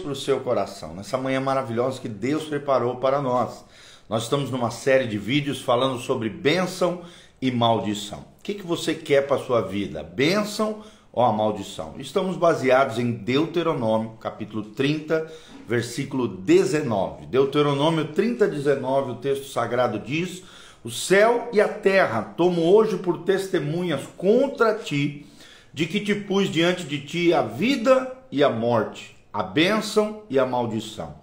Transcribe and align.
para 0.00 0.12
o 0.12 0.16
seu 0.16 0.40
coração, 0.40 0.94
nessa 0.94 1.16
manhã 1.16 1.40
maravilhosa 1.40 2.00
que 2.00 2.08
Deus 2.08 2.44
preparou 2.44 2.96
para 2.96 3.20
nós. 3.20 3.64
Nós 4.08 4.24
estamos 4.24 4.50
numa 4.50 4.70
série 4.70 5.06
de 5.06 5.18
vídeos 5.18 5.60
falando 5.60 5.98
sobre 6.00 6.28
bênção 6.28 7.02
e 7.40 7.50
maldição. 7.50 8.18
O 8.18 8.42
que, 8.42 8.54
que 8.54 8.66
você 8.66 8.94
quer 8.94 9.26
para 9.26 9.36
a 9.36 9.44
sua 9.44 9.62
vida? 9.62 10.02
Bênção 10.02 10.82
ou 11.12 11.22
a 11.22 11.32
maldição? 11.32 11.94
Estamos 11.98 12.36
baseados 12.36 12.98
em 12.98 13.12
Deuteronômio, 13.12 14.12
capítulo 14.20 14.62
30, 14.64 15.30
versículo 15.66 16.28
19. 16.28 17.26
Deuteronômio 17.26 18.08
30, 18.08 18.46
19, 18.48 19.12
o 19.12 19.16
texto 19.16 19.46
sagrado 19.46 19.98
diz: 19.98 20.42
O 20.82 20.90
céu 20.90 21.48
e 21.52 21.60
a 21.60 21.68
terra 21.68 22.22
tomo 22.22 22.62
hoje 22.62 22.98
por 22.98 23.18
testemunhas 23.18 24.02
contra 24.16 24.74
ti, 24.74 25.26
de 25.72 25.86
que 25.86 26.00
te 26.00 26.14
pus 26.14 26.50
diante 26.50 26.84
de 26.84 27.00
ti 27.00 27.32
a 27.32 27.42
vida 27.42 28.12
e 28.30 28.42
a 28.42 28.50
morte 28.50 29.13
a 29.34 29.42
bênção 29.42 30.22
e 30.30 30.38
a 30.38 30.46
maldição. 30.46 31.16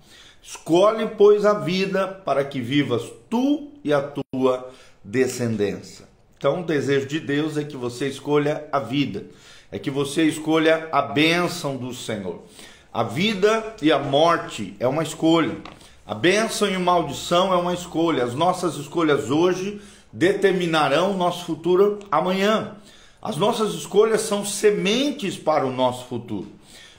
Escolhe, 0.44 1.08
pois, 1.18 1.46
a 1.46 1.54
vida 1.54 2.08
para 2.10 2.44
que 2.44 2.60
vivas 2.60 3.10
tu 3.30 3.72
e 3.86 3.94
a 3.94 4.02
tua 4.02 4.70
descendência. 5.02 6.06
Então, 6.38 6.60
o 6.60 6.66
desejo 6.66 7.08
de 7.08 7.22
Deus 7.22 7.56
é 7.56 7.64
que 7.64 7.78
você 7.78 8.10
escolha 8.10 8.68
a 8.70 8.80
vida, 8.80 9.28
é 9.72 9.80
que 9.80 9.90
você 9.90 10.24
escolha 10.24 10.90
a 10.92 11.02
bênção 11.02 11.78
do 11.78 11.94
Senhor. 11.94 12.42
A 12.94 13.02
vida 13.04 13.78
e 13.82 13.94
a 13.94 14.00
morte 14.00 14.76
é 14.78 14.86
uma 14.86 15.04
escolha. 15.04 15.56
A 16.06 16.14
bênção 16.14 16.70
e 16.70 16.76
a 16.76 16.80
maldição 16.80 17.54
é 17.54 17.56
uma 17.56 17.74
escolha. 17.74 18.26
As 18.26 18.34
nossas 18.34 18.76
escolhas 18.76 19.30
hoje 19.30 19.80
determinarão 20.12 21.12
o 21.12 21.18
nosso 21.18 21.46
futuro 21.46 22.00
amanhã. 22.12 22.76
As 23.22 23.38
nossas 23.38 23.74
escolhas 23.74 24.20
são 24.22 24.44
sementes 24.44 25.38
para 25.38 25.66
o 25.66 25.72
nosso 25.72 26.08
futuro. 26.08 26.52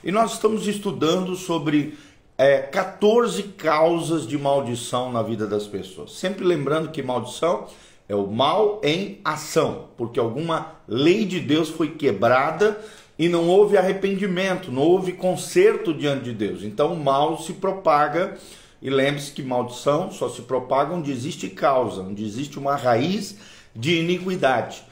E 0.04 0.10
nós 0.10 0.32
estamos 0.32 0.66
estudando 0.66 1.36
sobre 1.36 1.96
é, 2.36 2.58
14 2.58 3.44
causas 3.44 4.26
de 4.26 4.36
maldição 4.36 5.12
na 5.12 5.22
vida 5.22 5.46
das 5.46 5.68
pessoas. 5.68 6.12
Sempre 6.12 6.44
lembrando 6.44 6.90
que 6.90 7.00
maldição 7.02 7.68
é 8.08 8.14
o 8.16 8.26
mal 8.26 8.80
em 8.82 9.20
ação, 9.24 9.90
porque 9.96 10.18
alguma 10.18 10.72
lei 10.88 11.24
de 11.24 11.38
Deus 11.38 11.68
foi 11.68 11.90
quebrada 11.90 12.80
e 13.16 13.28
não 13.28 13.48
houve 13.48 13.76
arrependimento, 13.76 14.72
não 14.72 14.82
houve 14.82 15.12
conserto 15.12 15.94
diante 15.94 16.24
de 16.24 16.32
Deus. 16.32 16.64
Então 16.64 16.94
o 16.94 17.02
mal 17.02 17.38
se 17.38 17.52
propaga. 17.52 18.36
E 18.80 18.90
lembre-se 18.90 19.30
que 19.30 19.44
maldição 19.44 20.10
só 20.10 20.28
se 20.28 20.42
propaga 20.42 20.92
onde 20.92 21.12
existe 21.12 21.48
causa, 21.48 22.02
onde 22.02 22.24
existe 22.24 22.58
uma 22.58 22.74
raiz 22.74 23.36
de 23.72 24.00
iniquidade. 24.00 24.82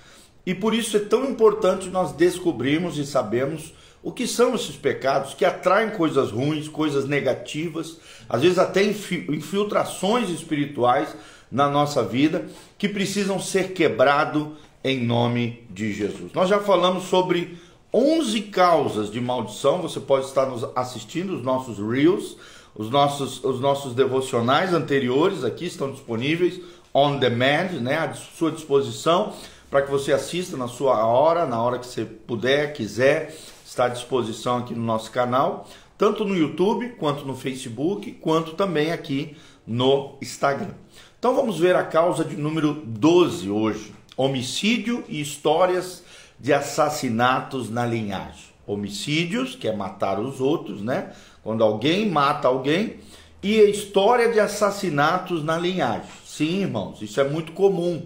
E 0.45 0.55
por 0.55 0.75
isso 0.75 0.97
é 0.97 1.01
tão 1.01 1.25
importante 1.31 1.89
nós 1.89 2.13
descobrirmos 2.13 2.99
e 2.99 3.05
sabermos 3.05 3.75
o 4.03 4.11
que 4.11 4.27
são 4.27 4.55
esses 4.55 4.77
pecados 4.77 5.35
que 5.35 5.45
atraem 5.45 5.91
coisas 5.91 6.31
ruins, 6.31 6.69
coisas 6.69 7.07
negativas, 7.07 7.99
às 8.29 8.43
vezes 8.43 8.59
até 8.59 8.83
infiltrações 8.83 10.31
espirituais 10.31 11.15
na 11.51 11.69
nossa 11.69 12.03
vida 12.03 12.47
que 12.79 12.89
precisam 12.89 13.39
ser 13.39 13.73
quebrado 13.73 14.57
em 14.83 15.05
nome 15.05 15.63
de 15.69 15.93
Jesus. 15.93 16.33
Nós 16.33 16.49
já 16.49 16.61
falamos 16.61 17.05
sobre 17.05 17.59
11 17.93 18.43
causas 18.43 19.11
de 19.11 19.21
maldição, 19.21 19.83
você 19.83 20.01
pode 20.01 20.27
estar 20.27 20.47
nos 20.47 20.65
assistindo 20.75 21.35
os 21.35 21.43
nossos 21.43 21.79
reels, 21.79 22.37
os 22.75 22.89
nossos 22.89 23.43
os 23.43 23.61
nossos 23.61 23.95
devocionais 23.95 24.73
anteriores 24.73 25.45
aqui 25.45 25.67
estão 25.67 25.91
disponíveis 25.91 26.61
on 26.95 27.19
demand, 27.19 27.81
né, 27.81 27.99
à 27.99 28.15
sua 28.15 28.53
disposição 28.53 29.35
para 29.71 29.83
que 29.83 29.91
você 29.91 30.13
assista 30.13 30.57
na 30.57 30.67
sua 30.67 31.07
hora, 31.07 31.47
na 31.47 31.63
hora 31.63 31.79
que 31.79 31.87
você 31.87 32.05
puder, 32.05 32.73
quiser 32.73 33.35
está 33.71 33.85
à 33.85 33.89
disposição 33.89 34.59
aqui 34.59 34.75
no 34.75 34.83
nosso 34.83 35.13
canal, 35.13 35.69
tanto 35.97 36.25
no 36.25 36.37
YouTube, 36.37 36.97
quanto 36.99 37.25
no 37.25 37.37
Facebook, 37.37 38.13
quanto 38.15 38.55
também 38.55 38.91
aqui 38.91 39.37
no 39.65 40.17
Instagram. 40.21 40.75
Então 41.19 41.37
vamos 41.37 41.61
ver 41.61 41.77
a 41.77 41.85
causa 41.85 42.25
de 42.25 42.37
número 42.37 42.75
12 42.75 43.49
hoje: 43.49 43.95
homicídio 44.17 45.05
e 45.09 45.21
histórias 45.21 46.03
de 46.39 46.53
assassinatos 46.53 47.71
na 47.71 47.87
linhagem. 47.87 48.51
Homicídios, 48.67 49.55
que 49.55 49.69
é 49.69 49.77
matar 49.77 50.19
os 50.19 50.41
outros, 50.41 50.83
né? 50.83 51.13
Quando 51.43 51.63
alguém 51.63 52.09
mata 52.11 52.49
alguém, 52.49 52.99
e 53.43 53.61
a 53.61 53.65
história 53.65 54.33
de 54.33 54.41
assassinatos 54.41 55.45
na 55.45 55.57
linhagem. 55.57 56.11
Sim, 56.25 56.63
irmãos, 56.63 57.01
isso 57.03 57.21
é 57.21 57.29
muito 57.29 57.53
comum. 57.53 58.03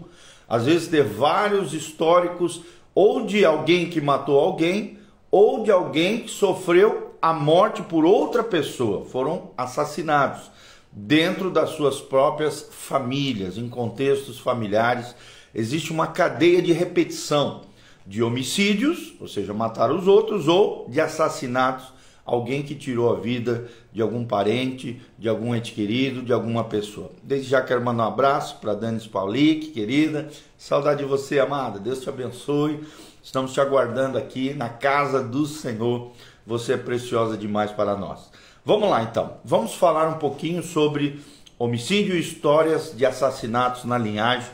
Às 0.55 0.67
vezes 0.67 0.87
ter 0.87 1.03
vários 1.03 1.75
históricos 1.75 2.63
ou 2.95 3.27
de 3.27 3.45
alguém 3.45 3.91
que 3.91 4.01
matou 4.01 4.39
alguém 4.39 5.01
ou 5.29 5.65
de 5.65 5.73
alguém 5.73 6.21
que 6.21 6.31
sofreu 6.31 7.17
a 7.21 7.33
morte 7.33 7.83
por 7.83 8.05
outra 8.05 8.45
pessoa, 8.45 9.05
foram 9.05 9.51
assassinados 9.59 10.53
dentro 10.93 11.51
das 11.51 11.71
suas 11.71 12.01
próprias 12.01 12.69
famílias, 12.71 13.59
em 13.59 13.69
contextos 13.69 14.39
familiares. 14.39 15.13
Existe 15.53 15.91
uma 15.91 16.07
cadeia 16.07 16.63
de 16.63 16.73
repetição 16.73 17.63
de 18.07 18.23
homicídios, 18.23 19.13
ou 19.19 19.27
seja, 19.27 19.53
matar 19.53 19.91
os 19.91 20.07
outros, 20.07 20.47
ou 20.47 20.89
de 20.89 21.01
assassinatos, 21.01 21.93
alguém 22.25 22.63
que 22.63 22.75
tirou 22.75 23.15
a 23.15 23.21
vida 23.21 23.69
de 23.93 24.01
algum 24.01 24.25
parente, 24.25 25.01
de 25.19 25.29
algum 25.29 25.55
ente 25.55 25.73
querido, 25.73 26.23
de 26.23 26.33
alguma 26.33 26.65
pessoa. 26.65 27.11
Desde 27.23 27.49
já 27.49 27.61
quero 27.61 27.85
mandar 27.85 28.05
um 28.05 28.09
abraço 28.09 28.59
para 28.61 28.75
Dani 28.75 29.01
Paulic, 29.09 29.69
querida. 29.69 30.29
Saudade 30.57 31.03
de 31.03 31.09
você, 31.09 31.39
amada. 31.39 31.79
Deus 31.79 32.01
te 32.01 32.09
abençoe. 32.09 32.81
Estamos 33.23 33.53
te 33.53 33.61
aguardando 33.61 34.17
aqui 34.17 34.55
na 34.55 34.69
casa 34.69 35.23
do 35.23 35.47
Senhor. 35.47 36.13
Você 36.47 36.75
é 36.75 36.77
preciosa 36.77 37.37
demais 37.37 37.71
para 37.71 37.97
nós. 37.97 38.31
Vamos 38.65 38.89
lá 38.89 39.03
então. 39.03 39.39
Vamos 39.45 39.75
falar 39.75 40.09
um 40.09 40.19
pouquinho 40.19 40.63
sobre 40.63 41.21
homicídio 41.59 42.17
e 42.17 42.21
histórias 42.21 42.95
de 42.97 43.05
assassinatos 43.05 43.85
na 43.85 43.99
linhagem 43.99 44.51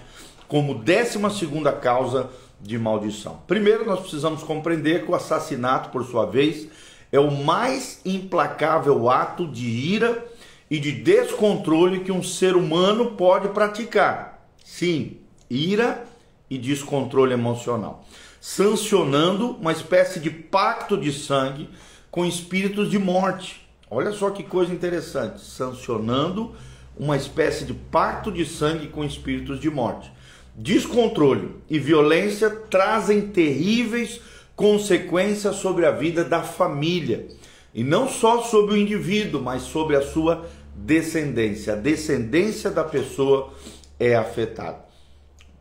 como 0.50 0.74
12 0.74 1.18
segunda 1.38 1.70
causa 1.70 2.28
de 2.60 2.76
maldição. 2.76 3.40
Primeiro, 3.46 3.86
nós 3.86 4.00
precisamos 4.00 4.42
compreender 4.42 5.04
que 5.04 5.10
o 5.10 5.14
assassinato, 5.14 5.90
por 5.90 6.04
sua 6.04 6.26
vez, 6.26 6.68
é 7.12 7.18
o 7.18 7.30
mais 7.30 8.00
implacável 8.04 9.08
ato 9.10 9.46
de 9.46 9.66
ira 9.66 10.26
e 10.70 10.78
de 10.78 10.92
descontrole 10.92 12.00
que 12.00 12.12
um 12.12 12.22
ser 12.22 12.56
humano 12.56 13.12
pode 13.12 13.48
praticar. 13.48 14.46
Sim, 14.64 15.18
ira 15.48 16.04
e 16.48 16.56
descontrole 16.56 17.32
emocional 17.32 18.04
sancionando 18.40 19.50
uma 19.60 19.70
espécie 19.70 20.18
de 20.18 20.30
pacto 20.30 20.96
de 20.96 21.12
sangue 21.12 21.68
com 22.10 22.24
espíritos 22.24 22.90
de 22.90 22.98
morte. 22.98 23.68
Olha 23.90 24.12
só 24.12 24.30
que 24.30 24.42
coisa 24.42 24.72
interessante, 24.72 25.40
sancionando 25.40 26.54
uma 26.96 27.16
espécie 27.16 27.64
de 27.64 27.74
pacto 27.74 28.32
de 28.32 28.46
sangue 28.46 28.88
com 28.88 29.04
espíritos 29.04 29.60
de 29.60 29.68
morte. 29.68 30.10
Descontrole 30.54 31.50
e 31.68 31.78
violência 31.78 32.50
trazem 32.50 33.28
terríveis 33.28 34.20
consequências 34.60 35.56
sobre 35.56 35.86
a 35.86 35.90
vida 35.90 36.22
da 36.22 36.42
família, 36.42 37.26
e 37.72 37.82
não 37.82 38.06
só 38.06 38.42
sobre 38.42 38.74
o 38.74 38.76
indivíduo, 38.76 39.40
mas 39.40 39.62
sobre 39.62 39.96
a 39.96 40.02
sua 40.02 40.46
descendência. 40.74 41.72
A 41.72 41.76
descendência 41.76 42.70
da 42.70 42.84
pessoa 42.84 43.54
é 43.98 44.14
afetada. 44.14 44.84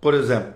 Por 0.01 0.13
exemplo, 0.13 0.53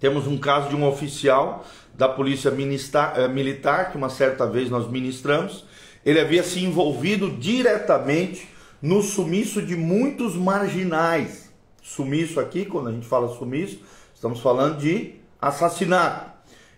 temos 0.00 0.26
um 0.26 0.38
caso 0.38 0.70
de 0.70 0.74
um 0.74 0.88
oficial 0.88 1.66
da 1.92 2.08
polícia 2.08 2.48
eh, 2.48 3.28
militar, 3.28 3.90
que 3.90 3.98
uma 3.98 4.08
certa 4.08 4.46
vez 4.46 4.70
nós 4.70 4.90
ministramos. 4.90 5.66
Ele 6.02 6.18
havia 6.18 6.42
se 6.42 6.64
envolvido 6.64 7.30
diretamente 7.30 8.48
no 8.80 9.02
sumiço 9.02 9.60
de 9.60 9.76
muitos 9.76 10.34
marginais. 10.34 11.50
Sumiço 11.82 12.40
aqui, 12.40 12.64
quando 12.64 12.88
a 12.88 12.92
gente 12.92 13.06
fala 13.06 13.28
sumiço, 13.36 13.80
estamos 14.14 14.40
falando 14.40 14.78
de 14.78 15.16
assassinato. 15.38 16.35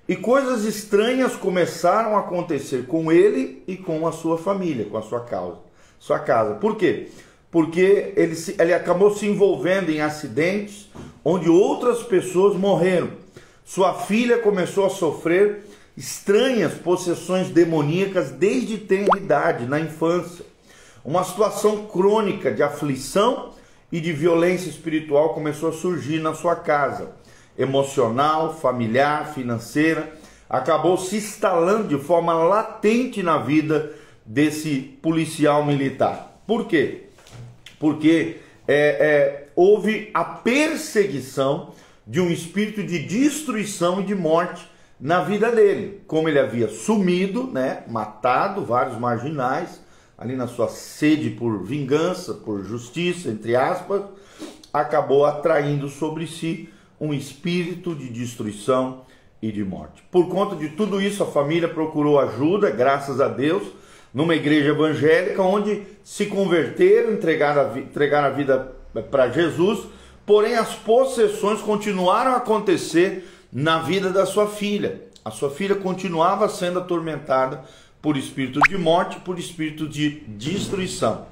E 0.09 0.17
coisas 0.17 0.65
estranhas 0.65 1.37
começaram 1.37 2.17
a 2.17 2.21
acontecer 2.21 2.87
com 2.87 3.13
ele 3.13 3.63
e 3.69 3.77
com 3.77 4.07
a 4.07 4.13
sua 4.13 4.39
família, 4.39 4.87
com 4.87 4.97
a 4.97 5.03
sua 5.03 5.21
causa, 5.21 5.59
sua 5.99 6.19
casa. 6.19 6.55
Por 6.55 6.77
quê? 6.77 7.09
Porque 7.51 8.15
ele, 8.17 8.35
se, 8.35 8.57
ele 8.59 8.73
acabou 8.73 9.15
se 9.15 9.27
envolvendo 9.27 9.91
em 9.91 10.01
acidentes 10.01 10.89
onde 11.23 11.51
outras 11.51 12.03
pessoas 12.03 12.57
morreram. 12.57 13.11
Sua 13.67 13.93
filha 13.93 14.39
começou 14.39 14.87
a 14.87 14.91
sofrer 14.91 15.67
estranhas 15.95 16.73
possessões 16.73 17.51
demoníacas 17.51 18.31
desde 18.31 18.79
tenra 18.79 19.19
idade, 19.19 19.67
na 19.67 19.79
infância. 19.79 20.43
Uma 21.05 21.23
situação 21.23 21.87
crônica 21.87 22.51
de 22.51 22.63
aflição 22.63 23.51
e 23.93 24.01
de 24.01 24.15
violência 24.15 24.71
espiritual 24.71 25.35
começou 25.35 25.69
a 25.69 25.73
surgir 25.73 26.19
na 26.19 26.33
sua 26.35 26.57
casa, 26.57 27.11
emocional, 27.59 28.55
familiar, 28.55 29.35
financeira, 29.35 30.13
acabou 30.49 30.97
se 30.97 31.17
instalando 31.17 31.89
de 31.89 32.03
forma 32.03 32.33
latente 32.33 33.23
na 33.23 33.39
vida 33.39 33.93
desse 34.25 34.79
policial 35.03 35.65
militar. 35.65 36.41
Por 36.47 36.67
quê? 36.67 37.09
Porque 37.79 38.37
é, 38.67 38.75
é, 38.77 39.49
houve 39.57 40.11
a 40.15 40.25
perseguição 40.25 41.73
de 42.07 42.21
um 42.21 42.31
espírito 42.31 42.83
de 42.83 43.01
destruição 43.01 44.01
e 44.01 44.05
de 44.05 44.15
morte 44.15 44.67
na 45.01 45.23
vida 45.23 45.51
dele. 45.51 46.03
Como 46.07 46.29
ele 46.29 46.39
havia 46.39 46.69
sumido, 46.69 47.45
né, 47.45 47.83
matado 47.89 48.65
vários 48.65 48.99
marginais, 48.99 49.81
ali 50.17 50.35
na 50.35 50.47
sua 50.47 50.69
sede 50.69 51.31
por 51.31 51.63
vingança, 51.63 52.35
por 52.35 52.65
justiça, 52.65 53.29
entre 53.29 53.55
aspas, 53.55 54.03
acabou 54.73 55.25
atraindo 55.25 55.89
sobre 55.89 56.27
si 56.27 56.69
um 57.01 57.13
espírito 57.13 57.95
de 57.95 58.09
destruição 58.09 59.03
e 59.41 59.53
de 59.53 59.65
morte. 59.65 60.03
Por 60.11 60.29
conta 60.29 60.57
de 60.57 60.71
tudo 60.71 61.01
isso, 61.01 61.23
a 61.23 61.27
família 61.27 61.69
procurou 61.69 62.19
ajuda, 62.19 62.71
graças 62.71 63.21
a 63.21 63.29
Deus, 63.29 63.63
numa 64.13 64.35
igreja 64.35 64.71
evangélica 64.71 65.43
onde 65.43 65.83
se 66.03 66.27
converteram, 66.27 67.13
entregaram 67.13 67.73
a, 67.73 67.79
entregaram 67.79 68.29
a 68.29 68.31
vida 68.31 68.75
para 69.11 69.29
Jesus, 69.31 69.87
porém 70.27 70.57
as 70.57 70.75
possessões 70.75 71.61
continuaram 71.61 72.33
a 72.33 72.37
acontecer 72.39 73.29
na 73.53 73.79
vida 73.79 74.11
da 74.11 74.27
sua 74.27 74.49
filha. 74.49 75.03
A 75.25 75.31
sua 75.31 75.51
filha 75.51 75.75
continuava 75.75 76.49
sendo 76.49 76.79
atormentada 76.79 77.63
por 78.01 78.17
espírito 78.17 78.61
de 78.61 78.79
morte, 78.79 79.21
por 79.21 79.39
espírito 79.39 79.87
de 79.87 80.23
destruição. 80.27 81.27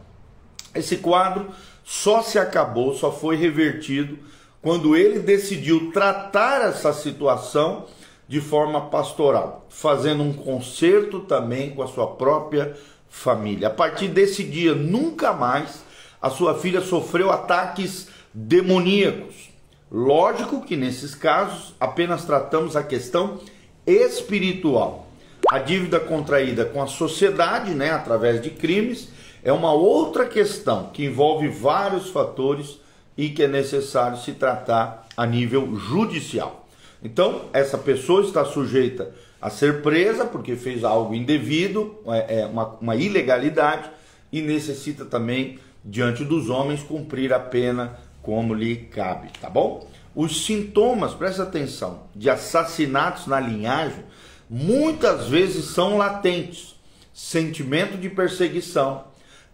Esse 0.75 0.99
quadro 0.99 1.49
só 1.83 2.23
se 2.23 2.39
acabou, 2.39 2.95
só 2.95 3.11
foi 3.11 3.37
revertido 3.37 4.19
quando 4.67 4.97
ele 4.97 5.21
decidiu 5.21 5.93
tratar 5.93 6.61
essa 6.61 6.93
situação 6.93 7.87
de 8.27 8.41
forma 8.41 8.81
pastoral, 8.87 9.65
fazendo 9.69 10.25
um 10.25 10.33
concerto 10.33 11.21
também 11.21 11.71
com 11.71 11.85
a 11.85 11.87
sua 11.87 12.09
própria 12.09 12.77
família. 13.09 13.69
A 13.69 13.71
partir 13.71 14.09
desse 14.09 14.43
dia, 14.43 14.75
nunca 14.75 15.33
mais 15.33 15.85
a 16.21 16.31
sua 16.31 16.59
filha 16.59 16.81
sofreu 16.81 17.31
ataques 17.31 18.09
demoníacos. 18.35 19.51
Lógico 19.89 20.61
que 20.61 20.75
nesses 20.75 21.15
casos 21.15 21.73
apenas 21.79 22.25
tratamos 22.25 22.75
a 22.75 22.83
questão 22.83 23.39
espiritual. 23.87 25.07
A 25.49 25.61
dívida 25.61 26.01
contraída 26.01 26.65
com 26.65 26.83
a 26.83 26.89
sociedade, 26.89 27.71
né, 27.71 27.93
através 27.93 28.43
de 28.43 28.51
crimes, 28.51 29.11
é 29.45 29.53
uma 29.53 29.73
outra 29.73 30.27
questão 30.27 30.91
que 30.93 31.05
envolve 31.05 31.47
vários 31.47 32.11
fatores 32.11 32.85
e 33.17 33.31
que 33.31 33.43
é 33.43 33.49
necessário 33.49 34.19
se 34.19 34.33
tratar 34.33 35.07
a 35.17 35.27
nível 35.27 35.77
judicial. 35.77 36.69
Então, 37.03 37.47
essa 37.53 37.79
pessoa 37.79 38.23
está 38.23 38.45
sujeita 38.45 39.13
a 39.41 39.51
ser 39.51 39.83
presa 39.83 40.25
porque 40.25 40.57
fez 40.57 40.85
algo 40.85 41.15
indevido, 41.15 41.99
é, 42.07 42.41
é 42.41 42.47
uma, 42.47 42.77
uma 42.81 42.97
ilegalidade, 42.97 43.91
e 44.33 44.43
necessita 44.43 45.05
também, 45.05 45.59
diante 45.85 46.25
dos 46.25 46.51
homens, 46.51 46.83
cumprir 46.83 47.33
a 47.33 47.39
pena 47.39 47.99
como 48.23 48.53
lhe 48.53 48.77
cabe, 48.77 49.29
tá 49.41 49.49
bom? 49.49 49.89
Os 50.15 50.45
sintomas, 50.45 51.15
presta 51.15 51.45
atenção, 51.45 52.05
de 52.15 52.29
assassinatos 52.29 53.27
na 53.27 53.39
linhagem 53.39 54.03
muitas 54.49 55.29
vezes 55.29 55.67
são 55.67 55.97
latentes. 55.97 56.75
Sentimento 57.13 57.97
de 57.97 58.11
perseguição, 58.11 59.05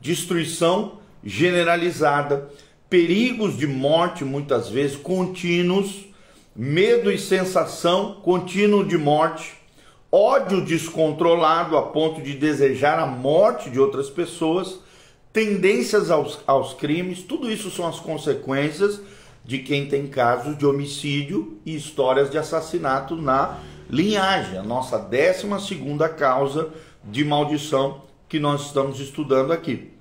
destruição 0.00 0.98
generalizada, 1.24 2.48
perigos 2.92 3.56
de 3.56 3.66
morte 3.66 4.22
muitas 4.22 4.68
vezes 4.68 4.98
contínuos, 4.98 6.04
medo 6.54 7.10
e 7.10 7.16
sensação 7.16 8.16
contínuo 8.22 8.84
de 8.84 8.98
morte, 8.98 9.54
ódio 10.12 10.62
descontrolado 10.62 11.78
a 11.78 11.84
ponto 11.84 12.20
de 12.20 12.34
desejar 12.34 12.98
a 12.98 13.06
morte 13.06 13.70
de 13.70 13.80
outras 13.80 14.10
pessoas, 14.10 14.78
tendências 15.32 16.10
aos, 16.10 16.40
aos 16.46 16.74
crimes, 16.74 17.22
tudo 17.22 17.50
isso 17.50 17.70
são 17.70 17.88
as 17.88 17.98
consequências 17.98 19.00
de 19.42 19.60
quem 19.60 19.86
tem 19.86 20.06
casos 20.06 20.58
de 20.58 20.66
homicídio 20.66 21.56
e 21.64 21.74
histórias 21.74 22.30
de 22.30 22.36
assassinato 22.36 23.16
na 23.16 23.58
linhagem, 23.88 24.58
a 24.58 24.62
nossa 24.62 24.98
décima 24.98 25.58
segunda 25.58 26.10
causa 26.10 26.68
de 27.02 27.24
maldição 27.24 28.02
que 28.28 28.38
nós 28.38 28.66
estamos 28.66 29.00
estudando 29.00 29.50
aqui. 29.50 29.92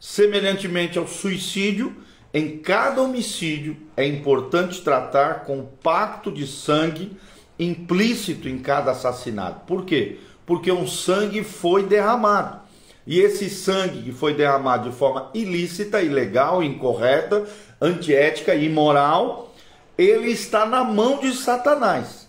Semelhantemente 0.00 0.98
ao 0.98 1.06
suicídio, 1.06 1.94
em 2.32 2.58
cada 2.58 3.02
homicídio 3.02 3.76
é 3.96 4.06
importante 4.06 4.82
tratar 4.82 5.44
com 5.44 5.58
o 5.58 5.66
pacto 5.66 6.30
de 6.30 6.46
sangue 6.46 7.16
implícito 7.58 8.48
em 8.48 8.58
cada 8.58 8.92
assassinato. 8.92 9.66
Por 9.66 9.84
quê? 9.84 10.18
Porque 10.46 10.70
um 10.70 10.86
sangue 10.86 11.42
foi 11.42 11.84
derramado. 11.84 12.60
E 13.06 13.18
esse 13.18 13.50
sangue 13.50 14.02
que 14.02 14.12
foi 14.12 14.34
derramado 14.34 14.88
de 14.88 14.96
forma 14.96 15.30
ilícita, 15.34 16.00
ilegal, 16.00 16.62
incorreta, 16.62 17.46
antiética 17.80 18.54
e 18.54 18.66
imoral, 18.66 19.52
ele 19.98 20.30
está 20.30 20.64
na 20.64 20.84
mão 20.84 21.18
de 21.18 21.32
Satanás. 21.34 22.28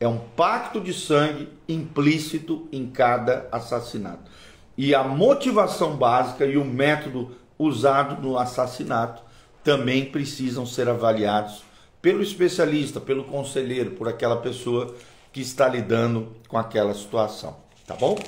É 0.00 0.08
um 0.08 0.18
pacto 0.18 0.80
de 0.80 0.92
sangue 0.92 1.48
implícito 1.68 2.66
em 2.72 2.86
cada 2.86 3.46
assassinato. 3.52 4.30
E 4.76 4.94
a 4.94 5.04
motivação 5.04 5.94
básica 5.96 6.44
e 6.44 6.56
o 6.56 6.64
método 6.64 7.36
usado 7.60 8.22
no 8.22 8.38
assassinato 8.38 9.22
também 9.62 10.06
precisam 10.06 10.64
ser 10.64 10.88
avaliados 10.88 11.62
pelo 12.00 12.22
especialista, 12.22 12.98
pelo 12.98 13.24
conselheiro, 13.24 13.90
por 13.90 14.08
aquela 14.08 14.36
pessoa 14.36 14.94
que 15.32 15.40
está 15.40 15.68
lidando 15.68 16.28
com 16.48 16.56
aquela 16.56 16.94
situação, 16.94 17.56
tá 17.86 17.94
bom? 17.94 18.18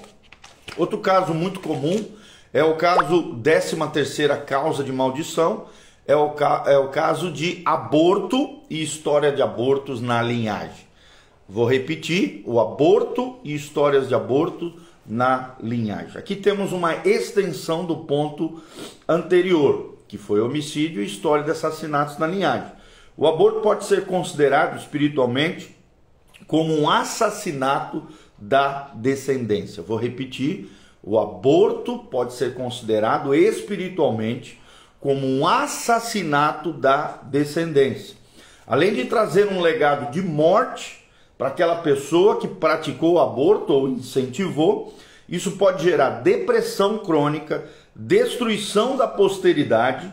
Outro 0.76 0.98
caso 0.98 1.32
muito 1.32 1.60
comum 1.60 2.04
é 2.52 2.62
o 2.62 2.76
caso 2.76 3.36
13 3.42 3.76
terceira 3.92 4.36
causa 4.36 4.84
de 4.84 4.92
maldição, 4.92 5.66
é 6.06 6.14
o, 6.14 6.34
é 6.66 6.76
o 6.76 6.88
caso 6.88 7.32
de 7.32 7.62
aborto 7.64 8.60
e 8.68 8.82
história 8.82 9.32
de 9.32 9.40
abortos 9.40 10.00
na 10.02 10.20
linhagem. 10.20 10.86
Vou 11.48 11.68
repetir: 11.68 12.42
o 12.44 12.60
aborto 12.60 13.38
e 13.42 13.54
histórias 13.54 14.08
de 14.08 14.14
aborto 14.14 14.74
na 15.06 15.54
linhagem. 15.60 16.16
Aqui 16.16 16.36
temos 16.36 16.72
uma 16.72 17.06
extensão 17.06 17.84
do 17.84 17.98
ponto 17.98 18.62
anterior, 19.08 19.96
que 20.06 20.16
foi 20.16 20.40
homicídio 20.40 21.02
e 21.02 21.06
história 21.06 21.44
de 21.44 21.50
assassinatos 21.50 22.18
na 22.18 22.26
linhagem. 22.26 22.72
O 23.16 23.26
aborto 23.26 23.60
pode 23.60 23.84
ser 23.84 24.06
considerado 24.06 24.78
espiritualmente 24.78 25.76
como 26.46 26.72
um 26.74 26.88
assassinato 26.88 28.06
da 28.38 28.90
descendência. 28.94 29.82
Vou 29.82 29.96
repetir: 29.96 30.70
o 31.02 31.18
aborto 31.18 31.98
pode 31.98 32.34
ser 32.34 32.54
considerado 32.54 33.34
espiritualmente 33.34 34.60
como 35.00 35.26
um 35.26 35.46
assassinato 35.46 36.72
da 36.72 37.18
descendência. 37.24 38.16
Além 38.66 38.94
de 38.94 39.06
trazer 39.06 39.48
um 39.48 39.60
legado 39.60 40.12
de 40.12 40.22
morte, 40.22 41.01
para 41.42 41.48
aquela 41.48 41.74
pessoa 41.82 42.38
que 42.38 42.46
praticou 42.46 43.14
o 43.14 43.18
aborto 43.18 43.72
ou 43.72 43.88
incentivou. 43.88 44.94
Isso 45.28 45.56
pode 45.56 45.82
gerar 45.82 46.20
depressão 46.20 46.98
crônica, 46.98 47.64
destruição 47.96 48.96
da 48.96 49.08
posteridade, 49.08 50.08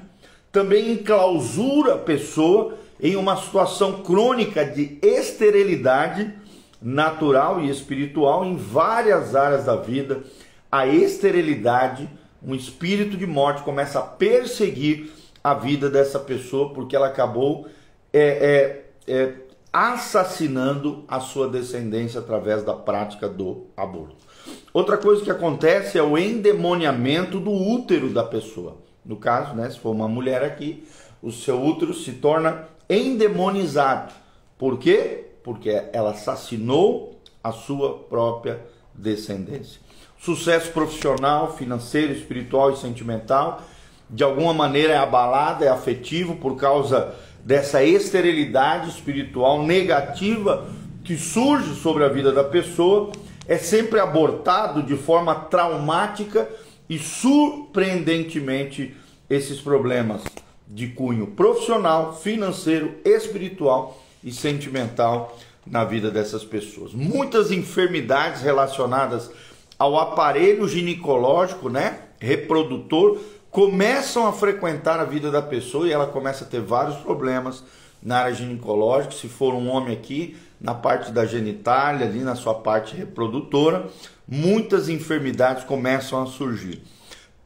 também 0.52 0.92
enclausura 0.92 1.94
a 1.94 1.98
pessoa 2.00 2.74
em 3.00 3.16
uma 3.16 3.38
situação 3.38 4.02
crônica 4.02 4.66
de 4.66 4.98
esterilidade 5.04 6.34
natural 6.82 7.62
e 7.62 7.70
espiritual 7.70 8.44
em 8.44 8.58
várias 8.58 9.36
áreas 9.36 9.66
da 9.66 9.76
vida. 9.76 10.24
A 10.72 10.88
esterilidade, 10.88 12.10
um 12.44 12.56
espírito 12.56 13.16
de 13.16 13.28
morte 13.28 13.62
começa 13.62 14.00
a 14.00 14.04
perseguir 14.04 15.12
a 15.44 15.54
vida 15.54 15.92
dessa 15.92 16.18
pessoa 16.18 16.74
porque 16.74 16.96
ela 16.96 17.06
acabou 17.06 17.68
é, 18.12 18.82
é, 19.08 19.14
é, 19.14 19.34
assassinando 19.72 21.04
a 21.08 21.20
sua 21.20 21.48
descendência 21.48 22.20
através 22.20 22.64
da 22.64 22.74
prática 22.74 23.30
do 23.30 23.68
aborto. 23.78 24.16
Outra 24.74 24.98
coisa 24.98 25.24
que 25.24 25.32
acontece 25.32 25.98
é 25.98 26.04
o 26.04 26.18
endemoniamento 26.18 27.40
do 27.40 27.52
útero 27.52 28.10
da 28.10 28.24
pessoa. 28.24 28.78
No 29.06 29.16
caso, 29.16 29.54
né, 29.56 29.70
se 29.70 29.80
for 29.80 29.92
uma 29.92 30.08
mulher 30.08 30.44
aqui, 30.44 30.84
o 31.22 31.32
seu 31.32 31.62
útero 31.64 31.94
se 31.94 32.14
torna 32.14 32.68
endemonizado. 32.90 34.14
Por 34.58 34.78
quê? 34.80 35.26
Porque 35.44 35.70
ela 35.94 36.12
assassinou 36.12 37.20
a 37.44 37.52
sua 37.52 37.98
própria 37.98 38.60
descendência. 38.94 39.80
Sucesso 40.20 40.72
profissional, 40.72 41.56
financeiro, 41.56 42.12
espiritual 42.12 42.72
e 42.72 42.78
sentimental, 42.78 43.62
de 44.10 44.24
alguma 44.24 44.54
maneira 44.54 44.94
é 44.94 44.98
abalado, 44.98 45.64
é 45.64 45.70
afetivo 45.70 46.36
por 46.36 46.56
causa 46.58 47.16
dessa 47.44 47.84
esterilidade 47.84 48.90
espiritual 48.90 49.64
negativa 49.64 50.68
que 51.04 51.18
surge 51.18 51.74
sobre 51.76 52.04
a 52.04 52.10
vida 52.10 52.32
da 52.32 52.44
pessoa, 52.44 53.12
é 53.48 53.58
sempre 53.58 54.00
abortado 54.00 54.84
de 54.84 54.96
forma 54.96 55.34
traumática 55.34 56.48
e 56.88 57.00
surpreendentemente 57.00 58.96
esses 59.30 59.60
problemas 59.60 60.24
de 60.68 60.88
cunho 60.88 61.28
profissional, 61.28 62.16
financeiro, 62.16 62.96
espiritual 63.04 64.00
e 64.24 64.32
sentimental 64.32 65.38
na 65.66 65.84
vida 65.84 66.12
dessas 66.12 66.44
pessoas. 66.44 66.94
Muitas 66.94 67.52
enfermidades 67.52 68.42
relacionadas 68.42 69.32
ao 69.78 69.98
aparelho 69.98 70.68
ginecológico, 70.68 71.70
né, 71.70 72.00
reprodutor, 72.20 73.18
começam 73.52 74.28
a 74.28 74.34
frequentar 74.34 75.00
a 75.00 75.06
vida 75.06 75.32
da 75.32 75.42
pessoa 75.42 75.88
e 75.88 75.92
ela 75.92 76.08
começa 76.08 76.44
a 76.44 76.48
ter 76.48 76.62
vários 76.62 76.98
problemas 76.98 77.64
na 78.02 78.20
área 78.20 78.34
ginecológica, 78.34 79.14
se 79.14 79.28
for 79.28 79.54
um 79.54 79.70
homem 79.70 79.94
aqui, 79.94 80.38
na 80.60 80.74
parte 80.74 81.12
da 81.12 81.26
genitália, 81.26 82.06
ali 82.06 82.20
na 82.20 82.36
sua 82.36 82.56
parte 82.56 82.96
reprodutora, 82.96 83.88
muitas 84.28 84.88
enfermidades 84.90 85.64
começam 85.64 86.22
a 86.22 86.26
surgir. 86.26 86.82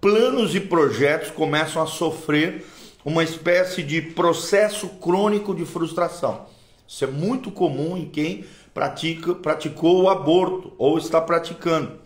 planos 0.02 0.54
e 0.54 0.60
projetos 0.60 1.32
começam 1.32 1.82
a 1.82 1.88
sofrer 1.88 2.66
uma 3.06 3.24
espécie 3.24 3.82
de 3.82 4.02
processo 4.02 4.90
crônico 4.90 5.56
de 5.56 5.66
frustração. 5.66 6.46
Isso 6.86 7.06
é 7.06 7.08
muito 7.08 7.50
comum 7.50 7.98
em 7.98 8.06
quem 8.06 8.46
pratica, 8.74 9.34
praticou 9.34 10.04
o 10.04 10.10
aborto 10.10 10.74
ou 10.78 10.98
está 10.98 11.22
praticando. 11.22 12.03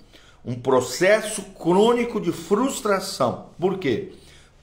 Um 0.48 0.56
processo 0.56 1.42
crônico 1.42 2.22
de 2.22 2.32
frustração. 2.32 3.48
Por 3.60 3.78
quê? 3.78 4.14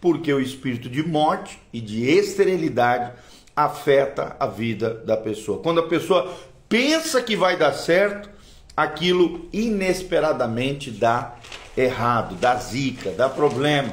Porque 0.00 0.33
o 0.33 0.41
espírito 0.41 0.88
de 0.88 1.07
morte 1.07 1.61
e 1.75 1.81
de 1.81 2.09
esterilidade 2.09 3.12
afeta 3.55 4.35
a 4.41 4.47
vida 4.47 4.95
da 4.95 5.14
pessoa. 5.14 5.59
Quando 5.59 5.81
a 5.81 5.87
pessoa 5.87 6.35
pensa 6.71 7.23
que 7.23 7.37
vai 7.37 7.59
dar 7.59 7.75
certo, 7.75 8.31
aquilo 8.75 9.47
inesperadamente 9.53 10.91
dá 10.91 11.37
errado, 11.76 12.35
dá 12.37 12.57
zica, 12.57 13.11
dá 13.11 13.29
problema. 13.29 13.93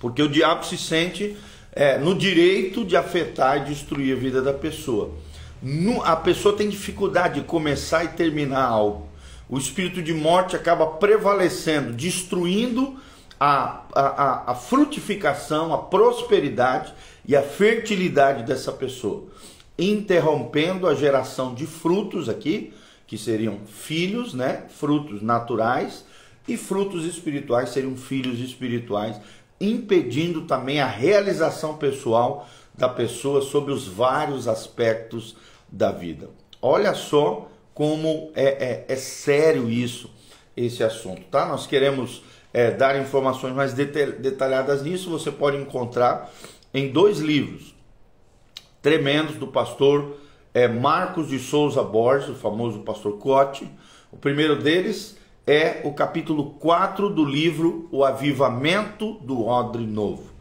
Porque 0.00 0.22
o 0.22 0.28
diabo 0.28 0.64
se 0.64 0.78
sente 0.78 1.36
é, 1.72 1.98
no 1.98 2.14
direito 2.14 2.84
de 2.86 2.96
afetar 2.96 3.58
e 3.58 3.64
destruir 3.66 4.16
a 4.16 4.18
vida 4.18 4.40
da 4.40 4.54
pessoa. 4.54 5.12
No, 5.62 6.02
a 6.02 6.16
pessoa 6.16 6.56
tem 6.56 6.68
dificuldade 6.68 7.40
de 7.40 7.46
começar 7.46 8.02
e 8.04 8.08
terminar 8.08 8.64
algo. 8.64 9.11
O 9.48 9.58
espírito 9.58 10.02
de 10.02 10.14
morte 10.14 10.56
acaba 10.56 10.86
prevalecendo, 10.86 11.92
destruindo 11.92 12.96
a, 13.38 13.82
a, 13.92 14.52
a 14.52 14.54
frutificação, 14.54 15.74
a 15.74 15.78
prosperidade 15.78 16.94
e 17.26 17.34
a 17.34 17.42
fertilidade 17.42 18.44
dessa 18.44 18.72
pessoa, 18.72 19.24
interrompendo 19.78 20.86
a 20.86 20.94
geração 20.94 21.54
de 21.54 21.66
frutos 21.66 22.28
aqui, 22.28 22.72
que 23.06 23.18
seriam 23.18 23.60
filhos, 23.66 24.32
né? 24.32 24.64
Frutos 24.68 25.20
naturais 25.20 26.04
e 26.46 26.56
frutos 26.56 27.04
espirituais 27.04 27.70
seriam 27.70 27.96
filhos 27.96 28.40
espirituais, 28.40 29.20
impedindo 29.60 30.42
também 30.42 30.80
a 30.80 30.86
realização 30.86 31.76
pessoal 31.76 32.48
da 32.74 32.88
pessoa 32.88 33.42
sobre 33.42 33.72
os 33.72 33.86
vários 33.86 34.48
aspectos 34.48 35.36
da 35.70 35.92
vida. 35.92 36.30
Olha 36.60 36.94
só 36.94 37.48
como 37.74 38.30
é, 38.34 38.44
é, 38.44 38.84
é 38.88 38.96
sério 38.96 39.70
isso, 39.70 40.10
esse 40.56 40.82
assunto, 40.84 41.22
tá? 41.30 41.46
Nós 41.46 41.66
queremos 41.66 42.22
é, 42.52 42.70
dar 42.70 43.00
informações 43.00 43.54
mais 43.54 43.72
detalhadas 43.72 44.82
nisso, 44.82 45.10
você 45.10 45.30
pode 45.30 45.56
encontrar 45.56 46.30
em 46.74 46.88
dois 46.88 47.18
livros 47.18 47.74
tremendos 48.82 49.36
do 49.36 49.46
pastor 49.46 50.16
é, 50.52 50.66
Marcos 50.68 51.28
de 51.28 51.38
Souza 51.38 51.82
Borges, 51.82 52.30
o 52.30 52.34
famoso 52.34 52.80
pastor 52.80 53.16
Cote. 53.18 53.70
O 54.10 54.16
primeiro 54.16 54.60
deles 54.60 55.16
é 55.46 55.80
o 55.84 55.92
capítulo 55.92 56.50
4 56.58 57.08
do 57.08 57.24
livro 57.24 57.88
O 57.90 58.04
Avivamento 58.04 59.14
do 59.22 59.46
Odre 59.46 59.86
Novo. 59.86 60.32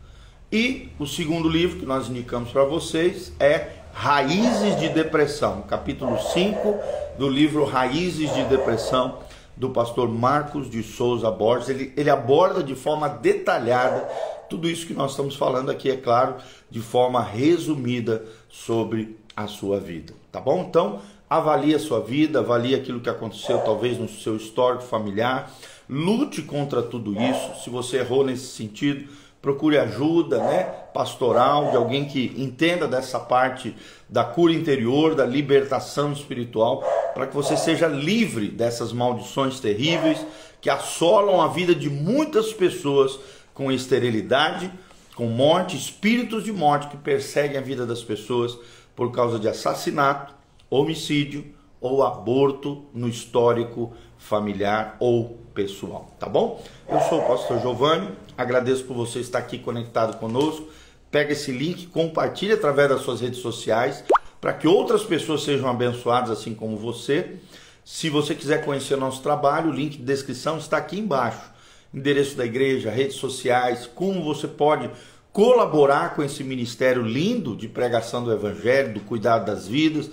E 0.52 0.90
o 1.00 1.08
segundo 1.08 1.48
livro 1.48 1.80
que 1.80 1.86
nós 1.86 2.10
indicamos 2.10 2.52
para 2.52 2.66
vocês 2.66 3.32
é 3.40 3.81
Raízes 3.94 4.80
de 4.80 4.90
Depressão, 4.90 5.62
capítulo 5.64 6.18
5 6.20 6.76
do 7.18 7.30
livro 7.30 7.66
Raízes 7.66 8.34
de 8.34 8.44
Depressão 8.46 9.20
do 9.56 9.70
pastor 9.70 10.10
Marcos 10.10 10.70
de 10.70 10.82
Souza 10.82 11.30
Borges. 11.30 11.70
Ele, 11.70 11.94
ele 11.96 12.10
aborda 12.10 12.64
de 12.64 12.74
forma 12.74 13.08
detalhada 13.08 14.10
tudo 14.50 14.70
isso 14.70 14.86
que 14.86 14.94
nós 14.94 15.12
estamos 15.12 15.36
falando 15.36 15.72
aqui, 15.72 15.90
é 15.90 15.96
claro, 15.96 16.36
de 16.70 16.82
forma 16.82 17.22
resumida 17.22 18.26
sobre 18.50 19.18
a 19.36 19.48
sua 19.48 19.80
vida, 19.80 20.14
tá 20.30 20.42
bom? 20.42 20.66
Então, 20.68 21.00
avalie 21.30 21.74
a 21.74 21.80
sua 21.80 22.02
vida, 22.02 22.40
avalie 22.40 22.76
aquilo 22.76 23.00
que 23.00 23.10
aconteceu 23.10 23.60
talvez 23.60 23.98
no 23.98 24.10
seu 24.10 24.36
histórico 24.36 24.84
familiar, 24.84 25.50
lute 25.90 26.42
contra 26.42 26.82
tudo 26.82 27.14
isso. 27.14 27.64
Se 27.64 27.70
você 27.70 28.00
errou 28.00 28.26
nesse 28.26 28.48
sentido, 28.48 29.08
procure 29.42 29.78
ajuda, 29.78 30.38
né, 30.38 30.64
pastoral, 30.94 31.72
de 31.72 31.78
alguém 31.78 32.06
que 32.06 32.34
entenda 32.38 32.88
dessa 32.88 33.20
parte 33.20 33.76
da 34.08 34.24
cura 34.24 34.54
interior, 34.54 35.16
da 35.16 35.26
libertação 35.26 36.12
espiritual, 36.14 36.84
para 37.14 37.26
que 37.26 37.36
você 37.36 37.58
seja 37.58 37.88
livre 37.88 38.50
dessas 38.50 38.94
maldições 38.94 39.60
terríveis 39.60 40.26
que 40.60 40.70
assolam 40.70 41.42
a 41.42 41.48
vida 41.48 41.74
de 41.74 41.90
muitas 41.90 42.54
pessoas 42.54 43.20
com 43.54 43.72
esterilidade, 43.72 44.72
com 45.16 45.26
morte, 45.26 45.76
espíritos 45.76 46.44
de 46.44 46.54
morte 46.54 46.88
que 46.88 46.98
perseguem 46.98 47.58
a 47.58 47.62
vida 47.62 47.86
das 47.86 48.04
pessoas 48.04 48.58
por 48.96 49.12
causa 49.12 49.40
de 49.40 49.48
assassinato, 49.48 50.36
homicídio 50.70 51.46
ou 51.82 52.04
aborto 52.04 52.86
no 52.94 53.10
histórico 53.10 53.92
familiar 54.18 54.96
ou 55.00 55.40
pessoal, 55.54 56.16
tá 56.20 56.30
bom? 56.30 56.64
Eu 56.88 57.02
sou 57.02 57.20
o 57.20 57.28
pastor 57.28 57.60
Giovanni, 57.60 58.10
agradeço 58.38 58.86
por 58.86 58.94
você 58.94 59.20
estar 59.20 59.40
aqui 59.40 59.58
conectado 59.58 60.18
conosco. 60.18 60.70
Pega 61.10 61.34
esse 61.34 61.52
link, 61.52 61.88
compartilhe 61.88 62.54
através 62.54 62.88
das 62.88 63.02
suas 63.02 63.20
redes 63.20 63.40
sociais 63.40 64.04
para 64.40 64.54
que 64.54 64.68
outras 64.68 65.04
pessoas 65.04 65.44
sejam 65.44 65.70
abençoadas 65.70 66.30
assim 66.30 66.54
como 66.54 66.78
você. 66.78 67.38
Se 67.84 68.10
você 68.10 68.34
quiser 68.36 68.64
conhecer 68.64 68.96
nosso 68.96 69.22
trabalho, 69.22 69.72
o 69.72 69.74
link 69.74 69.98
de 69.98 70.04
descrição 70.04 70.58
está 70.58 70.78
aqui 70.78 70.98
embaixo 70.98 71.52
endereço 71.94 72.36
da 72.38 72.46
igreja, 72.46 72.90
redes 72.90 73.18
sociais, 73.18 73.90
como 73.94 74.24
você 74.24 74.48
pode 74.48 74.90
colaborar 75.32 76.16
com 76.16 76.24
esse 76.24 76.44
ministério 76.44 77.02
lindo 77.02 77.56
de 77.56 77.68
pregação 77.68 78.24
do 78.24 78.32
evangelho, 78.32 78.94
do 78.94 79.00
cuidado 79.02 79.46
das 79.46 79.68
vidas. 79.68 80.10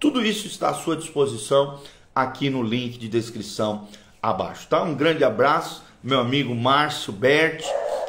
Tudo 0.00 0.24
isso 0.24 0.46
está 0.46 0.68
à 0.68 0.74
sua 0.74 0.96
disposição 0.96 1.80
aqui 2.14 2.48
no 2.48 2.62
link 2.62 2.98
de 2.98 3.08
descrição 3.08 3.88
abaixo, 4.22 4.68
tá? 4.68 4.80
Um 4.82 4.94
grande 4.94 5.24
abraço, 5.24 5.82
meu 6.02 6.20
amigo 6.20 6.54
Márcio 6.54 7.12
Bert, 7.12 7.64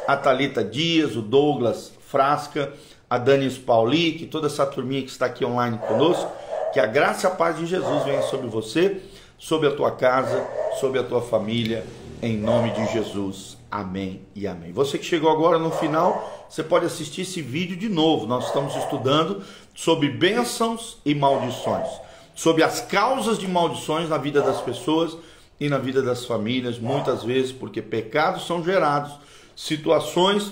a 0.07 0.15
Talita 0.15 0.63
Dias, 0.63 1.15
o 1.15 1.21
Douglas 1.21 1.91
Frasca, 2.07 2.73
a 3.09 3.17
Dani 3.17 3.49
Paulic, 3.49 4.27
toda 4.27 4.45
essa 4.45 4.67
turminha 4.67 5.01
que 5.01 5.09
está 5.09 5.25
aqui 5.25 5.43
online 5.43 5.79
conosco. 5.79 6.31
Que 6.73 6.79
a 6.79 6.85
graça 6.85 7.25
e 7.25 7.31
a 7.31 7.33
paz 7.33 7.57
de 7.57 7.65
Jesus 7.65 8.03
venha 8.03 8.21
sobre 8.21 8.47
você, 8.47 9.01
sobre 9.39 9.67
a 9.67 9.75
tua 9.75 9.89
casa, 9.89 10.47
sobre 10.79 10.99
a 10.99 11.03
tua 11.03 11.21
família 11.21 11.83
em 12.21 12.37
nome 12.37 12.69
de 12.71 12.85
Jesus. 12.91 13.57
Amém 13.71 14.21
e 14.35 14.45
amém. 14.45 14.71
Você 14.71 14.97
que 14.97 15.05
chegou 15.05 15.31
agora 15.31 15.57
no 15.57 15.71
final, 15.71 16.47
você 16.49 16.63
pode 16.63 16.85
assistir 16.85 17.21
esse 17.21 17.41
vídeo 17.41 17.75
de 17.75 17.89
novo. 17.89 18.27
Nós 18.27 18.47
estamos 18.47 18.75
estudando 18.75 19.43
sobre 19.79 20.09
bênçãos 20.09 20.97
e 21.05 21.15
maldições, 21.15 21.87
sobre 22.35 22.63
as 22.63 22.81
causas 22.81 23.39
de 23.39 23.47
maldições 23.47 24.09
na 24.09 24.17
vida 24.17 24.41
das 24.41 24.59
pessoas 24.59 25.15
e 25.57 25.69
na 25.69 25.77
vida 25.77 26.01
das 26.01 26.25
famílias, 26.25 26.77
muitas 26.77 27.23
vezes 27.23 27.53
porque 27.53 27.81
pecados 27.81 28.45
são 28.45 28.61
gerados, 28.61 29.13
situações 29.55 30.51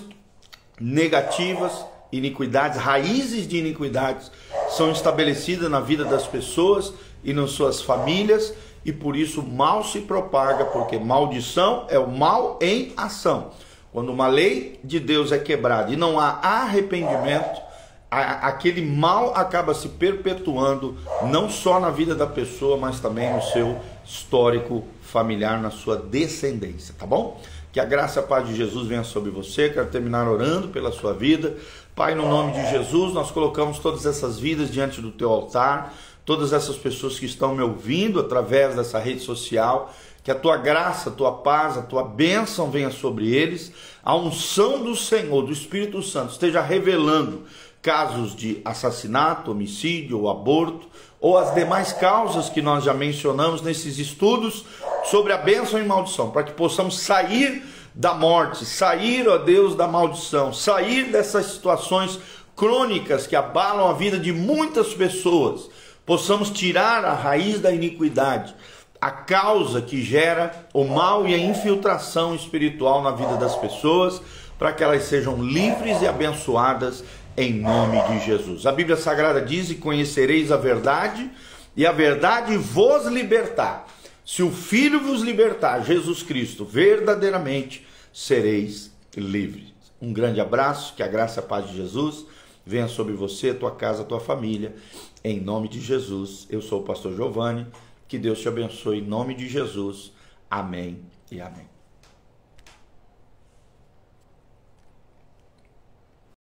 negativas, 0.80 1.84
iniquidades, 2.10 2.78
raízes 2.78 3.46
de 3.46 3.58
iniquidades 3.58 4.32
são 4.70 4.90
estabelecidas 4.90 5.70
na 5.70 5.80
vida 5.80 6.06
das 6.06 6.26
pessoas 6.26 6.94
e 7.22 7.34
nas 7.34 7.50
suas 7.50 7.82
famílias 7.82 8.54
e 8.82 8.94
por 8.94 9.14
isso 9.14 9.42
mal 9.42 9.84
se 9.84 10.00
propaga, 10.00 10.64
porque 10.64 10.98
maldição 10.98 11.84
é 11.90 11.98
o 11.98 12.10
mal 12.10 12.58
em 12.62 12.94
ação. 12.96 13.50
Quando 13.92 14.10
uma 14.10 14.26
lei 14.26 14.80
de 14.82 14.98
Deus 14.98 15.32
é 15.32 15.38
quebrada 15.38 15.92
e 15.92 15.96
não 15.96 16.18
há 16.18 16.38
arrependimento, 16.40 17.67
aquele 18.10 18.80
mal 18.80 19.34
acaba 19.34 19.74
se 19.74 19.88
perpetuando 19.88 20.96
não 21.30 21.50
só 21.50 21.78
na 21.78 21.90
vida 21.90 22.14
da 22.14 22.26
pessoa, 22.26 22.76
mas 22.76 23.00
também 23.00 23.32
no 23.32 23.42
seu 23.42 23.78
histórico 24.04 24.84
familiar, 25.02 25.60
na 25.60 25.70
sua 25.70 25.96
descendência, 25.96 26.94
tá 26.98 27.06
bom? 27.06 27.40
Que 27.70 27.80
a 27.80 27.84
graça 27.84 28.20
e 28.20 28.22
a 28.22 28.26
paz 28.26 28.48
de 28.48 28.56
Jesus 28.56 28.88
venha 28.88 29.04
sobre 29.04 29.30
você. 29.30 29.68
Quero 29.68 29.88
terminar 29.88 30.26
orando 30.26 30.68
pela 30.68 30.90
sua 30.90 31.12
vida. 31.12 31.56
Pai, 31.94 32.14
no 32.14 32.28
nome 32.28 32.52
de 32.52 32.70
Jesus, 32.70 33.12
nós 33.12 33.30
colocamos 33.30 33.78
todas 33.78 34.06
essas 34.06 34.38
vidas 34.38 34.70
diante 34.70 35.00
do 35.00 35.10
teu 35.10 35.30
altar 35.30 35.94
todas 36.28 36.52
essas 36.52 36.76
pessoas 36.76 37.18
que 37.18 37.24
estão 37.24 37.54
me 37.54 37.62
ouvindo 37.62 38.20
através 38.20 38.76
dessa 38.76 38.98
rede 38.98 39.20
social, 39.20 39.90
que 40.22 40.30
a 40.30 40.34
tua 40.34 40.58
graça, 40.58 41.08
a 41.08 41.12
tua 41.12 41.32
paz, 41.32 41.78
a 41.78 41.80
tua 41.80 42.04
bênção 42.04 42.70
venha 42.70 42.90
sobre 42.90 43.34
eles, 43.34 43.72
a 44.04 44.14
unção 44.14 44.84
do 44.84 44.94
Senhor, 44.94 45.40
do 45.40 45.50
Espírito 45.50 46.02
Santo, 46.02 46.32
esteja 46.32 46.60
revelando 46.60 47.44
casos 47.88 48.36
de 48.36 48.60
assassinato, 48.66 49.50
homicídio 49.50 50.20
ou 50.20 50.28
aborto, 50.28 50.86
ou 51.18 51.38
as 51.38 51.54
demais 51.54 51.90
causas 51.90 52.50
que 52.50 52.60
nós 52.60 52.84
já 52.84 52.92
mencionamos 52.92 53.62
nesses 53.62 53.98
estudos 53.98 54.66
sobre 55.04 55.32
a 55.32 55.38
bênção 55.38 55.80
e 55.80 55.86
maldição, 55.86 56.30
para 56.30 56.42
que 56.42 56.52
possamos 56.52 57.00
sair 57.00 57.64
da 57.94 58.12
morte, 58.12 58.66
sair, 58.66 59.26
ó 59.26 59.38
Deus, 59.38 59.74
da 59.74 59.88
maldição, 59.88 60.52
sair 60.52 61.04
dessas 61.04 61.46
situações 61.46 62.20
crônicas 62.54 63.26
que 63.26 63.34
abalam 63.34 63.88
a 63.88 63.94
vida 63.94 64.18
de 64.18 64.34
muitas 64.34 64.92
pessoas 64.92 65.70
possamos 66.04 66.50
tirar 66.50 67.06
a 67.06 67.14
raiz 67.14 67.58
da 67.58 67.72
iniquidade, 67.72 68.54
a 69.00 69.10
causa 69.10 69.80
que 69.80 70.02
gera 70.02 70.68
o 70.74 70.84
mal 70.84 71.26
e 71.26 71.34
a 71.34 71.38
infiltração 71.38 72.34
espiritual 72.34 73.02
na 73.02 73.12
vida 73.12 73.38
das 73.38 73.56
pessoas, 73.56 74.20
para 74.58 74.72
que 74.72 74.82
elas 74.82 75.04
sejam 75.04 75.42
livres 75.42 76.02
e 76.02 76.06
abençoadas 76.06 77.02
em 77.38 77.52
nome 77.52 78.02
de 78.08 78.26
Jesus. 78.26 78.66
A 78.66 78.72
Bíblia 78.72 78.96
Sagrada 78.96 79.40
diz: 79.40 79.70
E 79.70 79.76
conhecereis 79.76 80.50
a 80.50 80.56
verdade, 80.56 81.30
e 81.76 81.86
a 81.86 81.92
verdade 81.92 82.56
vos 82.56 83.06
libertar. 83.06 83.86
Se 84.26 84.42
o 84.42 84.50
Filho 84.50 85.00
vos 85.00 85.22
libertar, 85.22 85.84
Jesus 85.84 86.22
Cristo, 86.22 86.64
verdadeiramente 86.64 87.86
sereis 88.12 88.92
livres. 89.16 89.72
Um 90.02 90.12
grande 90.12 90.40
abraço, 90.40 90.94
que 90.94 91.02
a 91.02 91.08
graça 91.08 91.40
e 91.40 91.44
a 91.44 91.46
paz 91.46 91.68
de 91.68 91.76
Jesus 91.76 92.26
venha 92.66 92.88
sobre 92.88 93.14
você, 93.14 93.54
tua 93.54 93.70
casa, 93.70 94.04
tua 94.04 94.20
família. 94.20 94.74
Em 95.22 95.40
nome 95.40 95.68
de 95.68 95.80
Jesus, 95.80 96.46
eu 96.50 96.60
sou 96.60 96.80
o 96.80 96.84
pastor 96.84 97.14
Giovanni. 97.14 97.66
Que 98.08 98.18
Deus 98.18 98.40
te 98.40 98.48
abençoe 98.48 98.98
em 98.98 99.02
nome 99.02 99.34
de 99.34 99.48
Jesus. 99.48 100.12
Amém 100.50 101.00
e 101.30 101.40
amém. 101.40 101.67